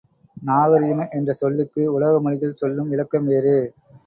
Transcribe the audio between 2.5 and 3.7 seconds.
சொல்லும் விளக்கம் வேறு.